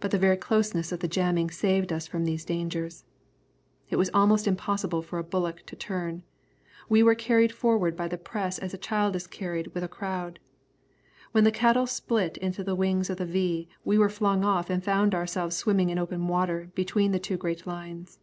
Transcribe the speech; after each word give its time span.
But 0.00 0.12
the 0.12 0.18
very 0.18 0.38
closeness 0.38 0.92
of 0.92 1.00
the 1.00 1.08
jamming 1.08 1.50
saved 1.50 1.92
us 1.92 2.06
from 2.06 2.24
these 2.24 2.42
dangers. 2.42 3.04
It 3.90 3.96
was 3.96 4.08
almost 4.14 4.46
impossible 4.46 5.02
for 5.02 5.18
a 5.18 5.22
bullock 5.22 5.66
to 5.66 5.76
turn. 5.76 6.22
We 6.88 7.02
were 7.02 7.14
carried 7.14 7.52
forward 7.52 7.94
by 7.94 8.08
the 8.08 8.16
press 8.16 8.58
as 8.58 8.72
a 8.72 8.78
child 8.78 9.14
is 9.14 9.26
carried 9.26 9.66
with 9.74 9.84
a 9.84 9.88
crowd. 9.92 10.38
When 11.32 11.44
the 11.44 11.52
cattle 11.52 11.86
split 11.86 12.38
into 12.38 12.64
the 12.64 12.74
wings 12.74 13.10
of 13.10 13.18
the 13.18 13.26
V, 13.26 13.68
we 13.84 13.98
were 13.98 14.08
flung 14.08 14.42
off 14.42 14.70
and 14.70 14.82
found 14.82 15.14
ourselves 15.14 15.54
swimming 15.54 15.90
in 15.90 15.98
open 15.98 16.28
water 16.28 16.70
between 16.74 17.12
the 17.12 17.20
two 17.20 17.36
great 17.36 17.66
lines. 17.66 18.20